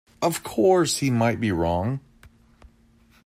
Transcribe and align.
Of 0.19 0.41
course 0.41 0.97
he 0.97 1.11
might 1.11 1.39
be 1.39 1.51
wrong. 1.51 1.99